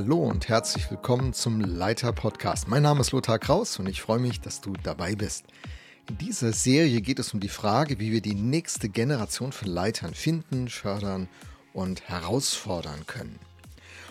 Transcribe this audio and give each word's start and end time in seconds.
Hallo 0.00 0.18
und 0.18 0.48
herzlich 0.48 0.88
willkommen 0.92 1.32
zum 1.32 1.60
Leiter 1.60 2.12
Podcast. 2.12 2.68
Mein 2.68 2.84
Name 2.84 3.00
ist 3.00 3.10
Lothar 3.10 3.40
Kraus 3.40 3.80
und 3.80 3.88
ich 3.88 4.00
freue 4.00 4.20
mich, 4.20 4.40
dass 4.40 4.60
du 4.60 4.72
dabei 4.84 5.16
bist. 5.16 5.46
In 6.08 6.16
dieser 6.18 6.52
Serie 6.52 7.00
geht 7.00 7.18
es 7.18 7.34
um 7.34 7.40
die 7.40 7.48
Frage, 7.48 7.98
wie 7.98 8.12
wir 8.12 8.20
die 8.20 8.36
nächste 8.36 8.88
Generation 8.88 9.50
von 9.50 9.66
Leitern 9.66 10.14
finden, 10.14 10.68
fördern 10.68 11.28
und 11.72 12.08
herausfordern 12.08 13.06
können. 13.08 13.40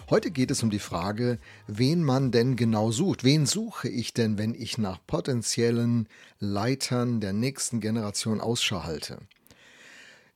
Heute 0.09 0.29
geht 0.29 0.51
es 0.51 0.61
um 0.61 0.71
die 0.71 0.79
Frage, 0.79 1.39
wen 1.67 2.03
man 2.03 2.31
denn 2.31 2.57
genau 2.57 2.91
sucht. 2.91 3.23
Wen 3.23 3.45
suche 3.45 3.87
ich 3.87 4.13
denn, 4.13 4.37
wenn 4.37 4.55
ich 4.55 4.77
nach 4.77 4.99
potenziellen 5.07 6.09
Leitern 6.41 7.21
der 7.21 7.31
nächsten 7.31 7.79
Generation 7.79 8.41
Ausschau 8.41 8.83
halte? 8.83 9.19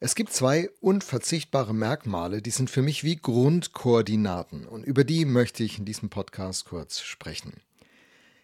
Es 0.04 0.16
gibt 0.16 0.34
zwei 0.34 0.68
unverzichtbare 0.80 1.76
Merkmale, 1.76 2.42
die 2.42 2.50
sind 2.50 2.72
für 2.72 2.82
mich 2.82 3.04
wie 3.04 3.18
Grundkoordinaten 3.18 4.66
und 4.66 4.84
über 4.84 5.04
die 5.04 5.26
möchte 5.26 5.64
ich 5.64 5.78
in 5.78 5.86
diesem 5.86 6.10
Podcast 6.10 6.66
kurz 6.66 7.02
sprechen. 7.02 7.62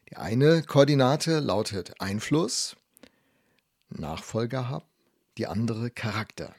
Die 0.07 0.17
eine 0.17 0.61
Koordinate 0.61 1.39
lautet 1.39 1.99
Einfluss, 1.99 2.75
Nachfolger 3.89 4.69
haben, 4.69 4.85
die 5.39 5.47
andere 5.47 5.89
Charakter. 5.89 6.53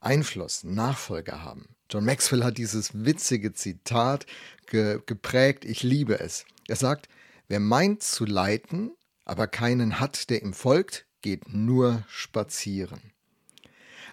Einfluss, 0.00 0.64
Nachfolger 0.64 1.42
haben. 1.42 1.76
John 1.90 2.06
Maxwell 2.06 2.42
hat 2.42 2.56
dieses 2.56 3.04
witzige 3.04 3.52
Zitat 3.52 4.24
ge 4.64 4.98
geprägt, 5.04 5.66
ich 5.66 5.82
liebe 5.82 6.20
es. 6.20 6.46
Er 6.68 6.76
sagt, 6.76 7.10
wer 7.48 7.60
meint 7.60 8.02
zu 8.02 8.24
leiten, 8.24 8.92
aber 9.26 9.46
keinen 9.46 10.00
hat, 10.00 10.30
der 10.30 10.40
ihm 10.40 10.54
folgt, 10.54 11.04
geht 11.20 11.52
nur 11.52 12.02
spazieren. 12.08 13.12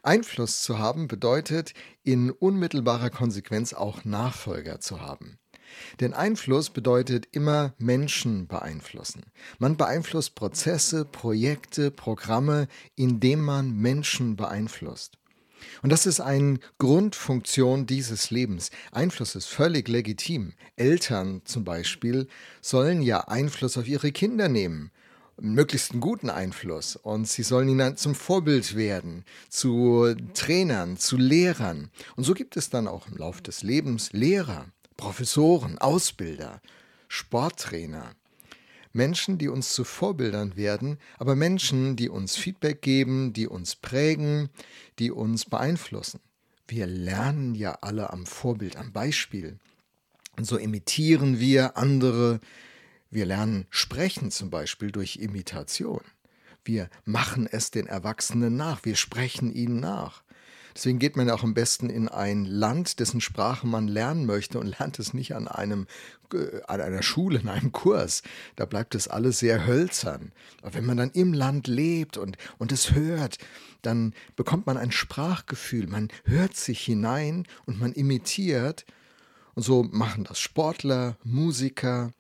Einfluss 0.04 0.62
zu 0.62 0.80
haben 0.80 1.08
bedeutet 1.08 1.74
in 2.04 2.30
unmittelbarer 2.30 3.10
Konsequenz 3.10 3.74
auch 3.74 4.04
Nachfolger 4.04 4.82
zu 4.82 5.00
haben. 5.00 5.40
Denn 6.02 6.14
Einfluss 6.14 6.70
bedeutet 6.70 7.28
immer 7.32 7.74
Menschen 7.78 8.48
beeinflussen. 8.48 9.24
Man 9.60 9.78
beeinflusst 9.78 10.36
Prozesse, 10.36 11.06
Projekte, 11.06 11.90
Programme, 11.90 12.68
indem 12.96 13.42
man 13.42 13.72
Menschen 13.72 14.36
beeinflusst. 14.36 15.18
Und 15.82 15.90
das 15.90 16.06
ist 16.06 16.20
eine 16.20 16.60
Grundfunktion 16.78 17.86
dieses 17.86 18.30
Lebens. 18.30 18.72
Einfluss 18.92 19.36
ist 19.36 19.46
völlig 19.46 19.88
legitim. 19.88 20.54
Eltern 20.76 21.42
zum 21.46 21.64
Beispiel 21.64 22.28
sollen 22.62 23.02
ja 23.02 23.22
Einfluss 23.30 23.78
auf 23.78 23.88
ihre 23.88 24.12
Kinder 24.12 24.50
nehmen 24.50 24.92
möglichst 25.40 25.92
einen 25.92 26.02
guten 26.02 26.30
Einfluss 26.30 26.96
und 26.96 27.28
sie 27.28 27.44
sollen 27.44 27.70
ihnen 27.70 27.98
zum 27.98 28.16
Vorbild 28.16 28.76
werden, 28.76 29.26
zu 29.50 30.16
Trainern, 30.34 30.98
zu 30.98 31.18
Lehrern. 31.18 31.90
Und 32.16 32.24
so 32.24 32.34
gibt 32.34 32.58
es 32.58 32.70
dann 32.70 32.88
auch 32.88 33.08
im 33.08 33.18
Laufe 33.18 33.42
des 33.42 33.64
Lebens 33.64 34.14
Lehrer, 34.14 34.68
Professoren, 34.98 35.78
Ausbilder, 35.78 36.62
Sporttrainer, 37.08 38.16
Menschen, 38.94 39.40
die 39.40 39.50
uns 39.50 39.74
zu 39.74 39.84
Vorbildern 39.84 40.56
werden, 40.56 40.98
aber 41.18 41.36
Menschen, 41.36 41.96
die 41.96 42.10
uns 42.10 42.36
Feedback 42.36 42.82
geben, 42.82 43.34
die 43.34 43.48
uns 43.48 43.76
prägen, 43.76 44.50
die 45.00 45.12
uns 45.12 45.46
beeinflussen. 45.46 46.20
Wir 46.68 46.86
lernen 46.86 47.56
ja 47.56 47.78
alle 47.82 48.12
am 48.12 48.26
Vorbild, 48.26 48.78
am 48.78 48.94
Beispiel. 48.94 49.58
Und 50.38 50.46
so 50.46 50.58
imitieren 50.58 51.40
wir 51.40 51.78
andere. 51.78 52.40
Wir 53.14 53.28
lernen 53.28 53.68
sprechen 53.70 54.32
zum 54.32 54.50
Beispiel 54.50 54.92
durch 54.92 55.18
Imitation. 55.18 56.02
Wir 56.66 56.90
machen 57.06 57.48
es 57.52 57.70
den 57.70 57.86
Erwachsenen 57.86 58.56
nach, 58.56 58.86
wir 58.86 58.96
sprechen 58.96 59.54
ihnen 59.54 59.80
nach. 59.80 60.24
Deswegen 60.76 60.98
geht 60.98 61.16
man 61.16 61.30
auch 61.30 61.44
am 61.44 61.54
besten 61.54 61.92
in 61.92 62.08
ein 62.08 62.46
Land, 62.46 63.00
dessen 63.00 63.22
Sprache 63.22 63.68
man 63.68 63.88
lernen 63.88 64.26
möchte 64.26 64.60
und 64.60 64.80
lernt 64.80 64.98
es 64.98 65.14
nicht 65.14 65.36
an 65.36 65.48
einem 65.48 65.86
äh, 66.34 66.62
an 66.66 66.82
einer 66.82 67.04
Schule, 67.04 67.38
in 67.38 67.50
einem 67.50 67.72
Kurs. 67.72 68.24
Da 68.56 68.66
bleibt 68.66 68.96
es 68.96 69.08
alles 69.08 69.38
sehr 69.38 69.68
hölzern. 69.68 70.32
Aber 70.64 70.74
wenn 70.74 70.86
man 70.86 70.98
dann 70.98 71.12
im 71.12 71.34
Land 71.34 71.68
lebt 71.68 72.18
und, 72.18 72.38
und 72.58 72.72
es 72.72 72.94
hört, 72.94 73.38
dann 73.84 74.16
bekommt 74.36 74.66
man 74.66 74.78
ein 74.78 74.92
Sprachgefühl. 74.92 75.86
Man 75.86 76.08
hört 76.24 76.56
sich 76.56 76.82
hinein 76.82 77.46
und 77.68 77.80
man 77.80 77.94
imitiert. 77.94 78.88
Und 79.54 79.62
so 79.62 79.84
machen 79.84 80.24
das 80.24 80.40
Sportler, 80.40 81.18
Musiker. 81.24 82.12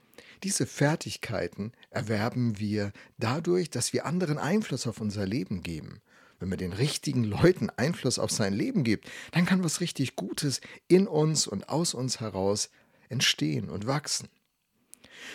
Diese 0.43 0.65
Fertigkeiten 0.65 1.71
erwerben 1.89 2.59
wir 2.59 2.91
dadurch, 3.17 3.69
dass 3.69 3.93
wir 3.93 4.05
anderen 4.05 4.37
Einfluss 4.37 4.87
auf 4.87 4.99
unser 4.99 5.25
Leben 5.25 5.63
geben 5.63 6.01
wenn 6.43 6.49
man 6.49 6.57
den 6.57 6.73
richtigen 6.73 7.23
Leuten 7.23 7.69
Einfluss 7.69 8.19
auf 8.19 8.29
sein 8.29 8.51
Leben 8.51 8.83
gibt, 8.83 9.09
dann 9.31 9.45
kann 9.45 9.63
was 9.63 9.79
richtig 9.79 10.17
Gutes 10.17 10.59
in 10.89 11.07
uns 11.07 11.47
und 11.47 11.69
aus 11.69 11.93
uns 11.93 12.19
heraus 12.19 12.69
entstehen 13.07 13.69
und 13.69 13.87
wachsen. 13.87 14.27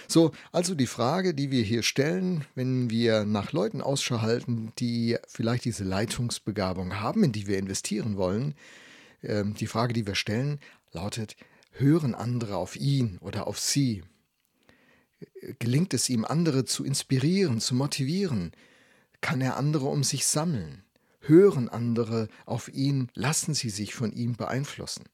So, 0.06 0.32
also 0.52 0.74
die 0.74 0.86
Frage, 0.86 1.32
die 1.32 1.50
wir 1.50 1.62
hier 1.62 1.82
stellen, 1.82 2.44
wenn 2.54 2.90
wir 2.90 3.24
nach 3.24 3.52
Leuten 3.52 3.80
Ausschau 3.80 4.20
halten, 4.20 4.72
die 4.78 5.16
vielleicht 5.26 5.64
diese 5.64 5.84
Leitungsbegabung 5.84 7.00
haben, 7.00 7.24
in 7.24 7.32
die 7.32 7.46
wir 7.46 7.58
investieren 7.58 8.18
wollen, 8.18 8.54
äh, 9.22 9.44
die 9.46 9.66
Frage, 9.66 9.94
die 9.94 10.06
wir 10.06 10.14
stellen, 10.14 10.60
lautet, 10.92 11.36
hören 11.72 12.14
andere 12.14 12.56
auf 12.56 12.76
ihn 12.76 13.16
oder 13.22 13.46
auf 13.46 13.58
sie? 13.58 14.02
Gelingt 15.58 15.94
es 15.94 16.08
ihm, 16.08 16.24
andere 16.24 16.64
zu 16.64 16.84
inspirieren, 16.84 17.60
zu 17.60 17.74
motivieren? 17.74 18.52
Kann 19.20 19.40
er 19.40 19.56
andere 19.56 19.86
um 19.86 20.04
sich 20.04 20.26
sammeln? 20.26 20.84
hören 21.28 21.68
andere 21.68 22.28
auf 22.46 22.68
ihn, 22.72 23.10
lassen 23.14 23.54
sie 23.54 23.70
sich 23.70 23.94
von 23.94 24.12
ihm 24.12 24.34
beeinflussen. 24.34 25.04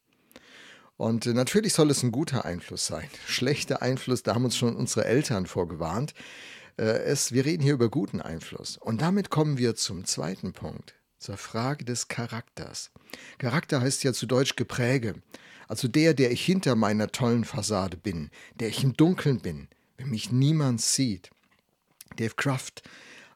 Und 0.97 1.27
äh, 1.27 1.35
natürlich 1.35 1.75
soll 1.75 1.91
es 1.91 2.03
ein 2.03 2.13
guter 2.13 2.45
Einfluss 2.45 2.87
sein. 2.87 3.09
Schlechter 3.27 3.83
Einfluss, 3.83 4.23
da 4.23 4.35
haben 4.35 4.45
uns 4.45 4.57
schon 4.57 4.77
unsere 4.77 5.05
Eltern 5.05 5.47
vorgewarnt. 5.47 6.15
Äh, 6.79 6.85
es, 6.85 7.33
wir 7.33 7.45
reden 7.45 7.63
hier 7.63 7.75
über 7.75 7.91
guten 7.91 8.21
Einfluss. 8.21 8.77
Und 8.77 9.03
damit 9.03 9.31
kommen 9.31 9.59
wir 9.59 9.75
zum 9.75 10.05
zweiten 10.05 10.53
Punkt, 10.53 10.95
zur 11.19 11.37
Frage 11.37 11.85
des 11.85 12.09
Charakters. 12.09 12.93
Charakter 13.39 13.81
heißt 13.81 14.05
ja 14.05 14.13
zu 14.13 14.27
Deutsch 14.27 14.57
Gepräge. 14.57 15.17
Also 15.67 15.89
der, 15.89 16.15
der 16.15 16.31
ich 16.31 16.45
hinter 16.45 16.77
meiner 16.77 17.09
tollen 17.09 17.45
Fassade 17.45 17.97
bin, 17.97 18.31
der 18.61 18.69
ich 18.69 18.85
im 18.85 18.97
Dunkeln 18.97 19.41
bin, 19.41 19.69
wenn 19.97 20.11
mich 20.11 20.33
niemand 20.33 20.81
sieht. 20.81 21.31
Dave 22.17 22.35
Kraft 22.37 22.83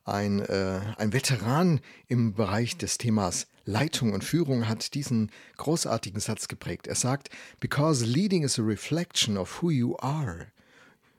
ein, 0.04 0.40
äh, 0.40 0.80
ein 0.96 1.12
Veteran 1.12 1.80
im 2.06 2.34
Bereich 2.34 2.76
des 2.76 2.98
Themas 2.98 3.46
Leitung 3.64 4.14
und 4.14 4.24
Führung 4.24 4.66
hat 4.66 4.94
diesen 4.94 5.30
großartigen 5.58 6.20
Satz 6.20 6.48
geprägt. 6.48 6.86
Er 6.86 6.94
sagt, 6.94 7.28
Because 7.60 8.04
leading 8.06 8.42
is 8.42 8.58
a 8.58 8.62
reflection 8.62 9.36
of 9.36 9.62
who 9.62 9.70
you 9.70 9.96
are, 9.98 10.46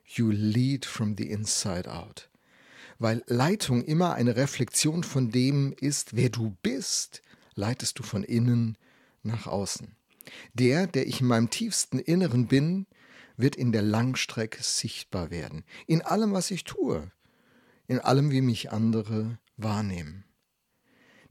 you 0.07 0.31
lead 0.31 0.83
from 0.83 1.15
the 1.15 1.29
inside 1.29 1.87
out. 1.87 2.27
Weil 2.97 3.23
Leitung 3.27 3.83
immer 3.83 4.15
eine 4.15 4.35
Reflexion 4.35 5.03
von 5.03 5.29
dem 5.29 5.73
ist, 5.79 6.15
wer 6.15 6.29
du 6.29 6.57
bist, 6.63 7.21
leitest 7.53 7.99
du 7.99 8.03
von 8.03 8.23
innen 8.23 8.77
nach 9.21 9.45
außen. 9.45 9.95
Der, 10.53 10.87
der 10.87 11.07
ich 11.07 11.21
in 11.21 11.27
meinem 11.27 11.51
tiefsten 11.51 11.99
Inneren 11.99 12.47
bin, 12.47 12.87
wird 13.39 13.55
in 13.55 13.71
der 13.71 13.81
Langstrecke 13.81 14.61
sichtbar 14.61 15.31
werden. 15.31 15.63
In 15.87 16.01
allem, 16.01 16.33
was 16.33 16.51
ich 16.51 16.63
tue 16.63 17.11
in 17.89 17.99
allem, 17.99 18.31
wie 18.31 18.41
mich 18.41 18.71
andere 18.71 19.39
wahrnehmen. 19.57 20.23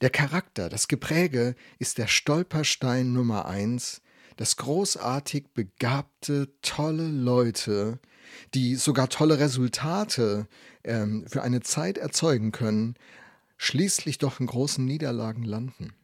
Der 0.00 0.10
Charakter, 0.10 0.68
das 0.68 0.88
Gepräge 0.88 1.54
ist 1.78 1.98
der 1.98 2.08
Stolperstein 2.08 3.12
Nummer 3.12 3.46
eins, 3.46 4.02
dass 4.36 4.56
großartig 4.56 5.46
begabte, 5.54 6.52
tolle 6.60 7.06
Leute, 7.06 8.00
die 8.54 8.74
sogar 8.74 9.08
tolle 9.08 9.38
Resultate 9.38 10.46
ähm, 10.84 11.24
für 11.28 11.42
eine 11.42 11.60
Zeit 11.60 11.96
erzeugen 11.96 12.52
können, 12.52 12.96
schließlich 13.56 14.18
doch 14.18 14.40
in 14.40 14.46
großen 14.46 14.84
Niederlagen 14.84 15.44
landen. 15.44 15.94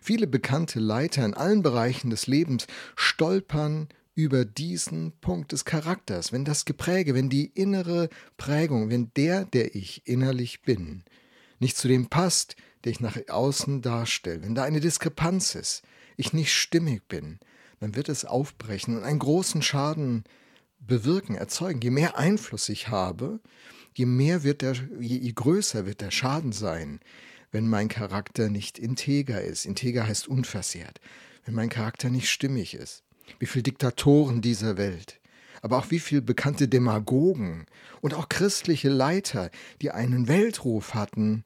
Viele 0.00 0.26
bekannte 0.26 0.80
Leiter 0.80 1.24
in 1.24 1.34
allen 1.34 1.62
Bereichen 1.62 2.10
des 2.10 2.26
Lebens 2.26 2.66
stolpern 2.96 3.88
über 4.18 4.44
diesen 4.44 5.12
Punkt 5.20 5.52
des 5.52 5.64
Charakters, 5.64 6.32
wenn 6.32 6.44
das 6.44 6.64
Gepräge, 6.64 7.14
wenn 7.14 7.28
die 7.28 7.46
innere 7.46 8.08
Prägung, 8.36 8.90
wenn 8.90 9.12
der, 9.14 9.44
der 9.44 9.76
ich 9.76 10.08
innerlich 10.08 10.62
bin, 10.62 11.04
nicht 11.60 11.76
zu 11.76 11.86
dem 11.86 12.08
passt, 12.08 12.56
der 12.82 12.90
ich 12.90 12.98
nach 12.98 13.16
außen 13.28 13.80
darstelle, 13.80 14.42
wenn 14.42 14.56
da 14.56 14.64
eine 14.64 14.80
Diskrepanz 14.80 15.54
ist, 15.54 15.82
ich 16.16 16.32
nicht 16.32 16.52
stimmig 16.52 17.06
bin, 17.06 17.38
dann 17.78 17.94
wird 17.94 18.08
es 18.08 18.24
aufbrechen 18.24 18.96
und 18.96 19.04
einen 19.04 19.20
großen 19.20 19.62
Schaden 19.62 20.24
bewirken, 20.80 21.36
erzeugen. 21.36 21.80
Je 21.80 21.90
mehr 21.90 22.18
Einfluss 22.18 22.68
ich 22.70 22.88
habe, 22.88 23.38
je 23.94 24.06
mehr 24.06 24.42
wird 24.42 24.62
der, 24.62 24.74
je, 24.98 25.32
größer 25.32 25.86
wird 25.86 26.00
der 26.00 26.10
Schaden 26.10 26.50
sein, 26.50 26.98
wenn 27.52 27.68
mein 27.68 27.86
Charakter 27.86 28.50
nicht 28.50 28.80
integer 28.80 29.42
ist. 29.42 29.64
Integer 29.64 30.08
heißt 30.08 30.26
unversehrt. 30.26 31.00
Wenn 31.44 31.54
mein 31.54 31.68
Charakter 31.68 32.10
nicht 32.10 32.28
stimmig 32.28 32.74
ist 32.74 33.04
wie 33.38 33.46
viele 33.46 33.64
Diktatoren 33.64 34.40
dieser 34.40 34.76
Welt, 34.76 35.20
aber 35.62 35.78
auch 35.78 35.90
wie 35.90 35.98
viele 35.98 36.22
bekannte 36.22 36.68
Demagogen 36.68 37.66
und 38.00 38.14
auch 38.14 38.28
christliche 38.28 38.88
Leiter, 38.88 39.50
die 39.82 39.90
einen 39.90 40.28
Weltruf 40.28 40.94
hatten, 40.94 41.44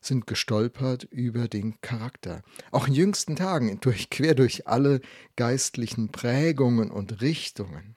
sind 0.00 0.26
gestolpert 0.26 1.04
über 1.04 1.48
den 1.48 1.80
Charakter. 1.80 2.42
Auch 2.70 2.88
in 2.88 2.94
jüngsten 2.94 3.36
Tagen, 3.36 3.78
durch, 3.80 4.10
quer 4.10 4.34
durch 4.34 4.66
alle 4.66 5.00
geistlichen 5.36 6.10
Prägungen 6.10 6.90
und 6.90 7.20
Richtungen. 7.20 7.96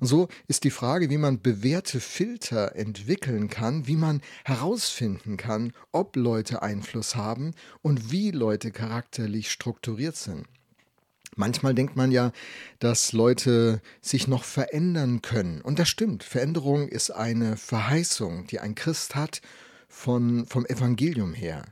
Und 0.00 0.08
so 0.08 0.28
ist 0.48 0.64
die 0.64 0.70
Frage, 0.70 1.08
wie 1.10 1.18
man 1.18 1.40
bewährte 1.40 2.00
Filter 2.00 2.74
entwickeln 2.76 3.48
kann, 3.48 3.86
wie 3.86 3.96
man 3.96 4.20
herausfinden 4.44 5.36
kann, 5.36 5.72
ob 5.92 6.16
Leute 6.16 6.62
Einfluss 6.62 7.14
haben 7.16 7.54
und 7.80 8.10
wie 8.10 8.30
Leute 8.30 8.70
charakterlich 8.70 9.50
strukturiert 9.50 10.16
sind. 10.16 10.46
Manchmal 11.36 11.74
denkt 11.74 11.96
man 11.96 12.12
ja, 12.12 12.32
dass 12.78 13.12
Leute 13.12 13.80
sich 14.00 14.28
noch 14.28 14.44
verändern 14.44 15.22
können. 15.22 15.60
Und 15.60 15.78
das 15.78 15.88
stimmt. 15.88 16.22
Veränderung 16.22 16.88
ist 16.88 17.10
eine 17.10 17.56
Verheißung, 17.56 18.46
die 18.46 18.60
ein 18.60 18.74
Christ 18.74 19.14
hat 19.14 19.40
von, 19.88 20.46
vom 20.46 20.66
Evangelium 20.66 21.34
her. 21.34 21.64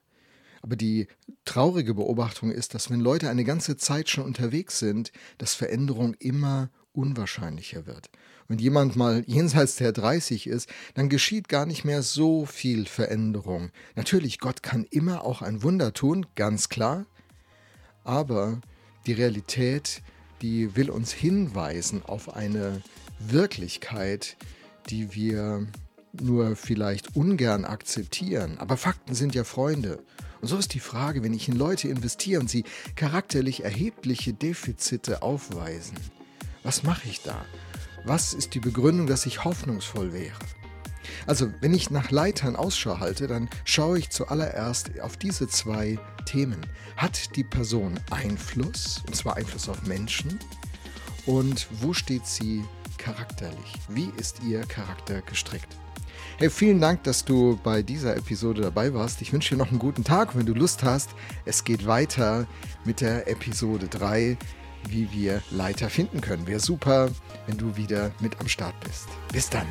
Aber 0.63 0.77
die 0.77 1.09
traurige 1.45 1.95
Beobachtung 1.95 2.53
ist, 2.53 2.75
dass 2.75 2.89
wenn 2.91 3.01
Leute 3.01 3.29
eine 3.29 3.45
ganze 3.45 3.77
Zeit 3.77 4.09
schon 4.09 4.25
unterwegs 4.25 4.79
sind, 4.79 5.13
dass 5.39 5.55
Veränderung 5.55 6.15
immer 6.21 6.71
unwahrscheinlicher 6.93 7.87
wird. 7.87 8.11
Wenn 8.49 8.59
jemand 8.59 8.97
mal 8.97 9.25
jenseits 9.27 9.77
der 9.77 9.93
30 9.93 10.47
ist, 10.47 10.69
dann 10.95 11.09
geschieht 11.09 11.49
gar 11.49 11.67
nicht 11.67 11.85
mehr 11.85 12.03
so 12.03 12.47
viel 12.47 12.87
Veränderung. 12.87 13.71
Natürlich, 13.97 14.39
Gott 14.39 14.63
kann 14.63 14.85
immer 14.85 15.25
auch 15.25 15.43
ein 15.43 15.63
Wunder 15.63 15.93
tun, 15.93 16.27
ganz 16.37 16.69
klar. 16.69 17.07
Aber 18.05 18.61
die 19.07 19.13
Realität, 19.13 20.03
die 20.41 20.77
will 20.77 20.91
uns 20.91 21.13
hinweisen 21.13 22.03
auf 22.05 22.35
eine 22.35 22.83
Wirklichkeit, 23.19 24.37
die 24.91 25.15
wir 25.15 25.67
nur 26.21 26.57
vielleicht 26.57 27.17
ungern 27.17 27.65
akzeptieren. 27.65 28.59
Aber 28.59 28.77
Fakten 28.77 29.15
sind 29.15 29.35
ja 29.35 29.45
Freunde. 29.45 30.03
Und 30.41 30.49
so 30.49 30.57
ist 30.57 30.75
die 30.75 30.81
Frage, 30.81 31.23
wenn 31.23 31.35
ich 31.35 31.49
in 31.49 31.57
Leute 31.57 31.89
investiere 31.89 32.41
und 32.41 32.51
sie 32.51 32.65
charakterlich 32.97 33.65
erhebliche 33.65 34.33
Defizite 34.33 35.23
aufweisen, 35.23 35.97
was 36.63 36.83
mache 36.83 37.09
ich 37.09 37.23
da? 37.23 37.45
Was 38.05 38.35
ist 38.35 38.55
die 38.55 38.61
Begründung, 38.61 39.07
dass 39.07 39.27
ich 39.27 39.45
hoffnungsvoll 39.45 40.13
wäre? 40.13 40.39
Also, 41.27 41.53
wenn 41.61 41.75
ich 41.75 41.91
nach 41.91 42.11
Leitern 42.11 42.57
Ausschau 42.57 43.01
halte, 43.01 43.27
dann 43.27 43.49
schaue 43.65 43.99
ich 43.99 44.11
zuallererst 44.11 45.01
auf 45.01 45.17
diese 45.17 45.49
zwei 45.49 45.99
Themen. 46.25 46.61
Hat 46.97 47.37
die 47.37 47.45
Person 47.45 47.99
Einfluss, 48.11 49.03
und 49.07 49.17
zwar 49.17 49.37
Einfluss 49.37 49.69
auf 49.69 49.83
Menschen? 49.87 50.39
Und 51.27 51.69
wo 51.81 51.93
steht 51.93 52.27
sie 52.27 52.65
charakterlich? 52.99 53.75
Wie 53.89 54.11
ist 54.17 54.43
ihr 54.43 54.61
Charakter 54.63 55.23
gestrickt? 55.23 55.77
Hey, 56.39 56.51
vielen 56.51 56.81
Dank, 56.81 57.05
dass 57.05 57.25
du 57.25 57.59
bei 57.63 57.83
dieser 57.83 58.17
Episode 58.17 58.63
dabei 58.63 58.93
warst. 58.95 59.23
Ich 59.23 59.33
wünsche 59.33 59.55
dir 59.55 59.59
noch 59.59 59.71
einen 59.71 59.79
guten 59.79 60.03
Tag. 60.03 60.37
Wenn 60.37 60.47
du 60.47 60.55
Lust 60.55 60.83
hast, 60.83 61.11
es 61.45 61.63
geht 61.63 61.87
weiter 61.87 62.47
mit 62.85 63.01
der 63.01 63.29
Episode 63.29 63.87
3, 63.87 64.37
wie 64.89 65.13
wir 65.13 65.43
Leiter 65.51 65.91
finden 65.91 66.21
können. 66.21 66.47
Wäre 66.47 66.61
super, 66.61 67.11
wenn 67.47 67.59
du 67.59 67.77
wieder 67.77 68.11
mit 68.21 68.41
am 68.41 68.49
Start 68.49 68.75
bist. 68.81 69.09
Bis 69.33 69.51
dann. 69.51 69.67